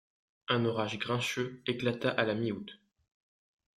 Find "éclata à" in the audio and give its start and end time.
1.67-2.25